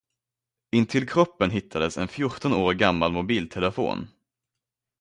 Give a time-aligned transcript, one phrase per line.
[0.71, 4.07] Intill kroppen hittades en fjorton år gammal mobiltelefon.